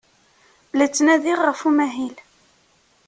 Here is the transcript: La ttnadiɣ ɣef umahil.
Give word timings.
La 0.77 0.85
ttnadiɣ 0.89 1.39
ɣef 1.41 1.59
umahil. 1.69 2.15